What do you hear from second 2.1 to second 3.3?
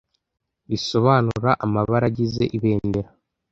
agize Ibendera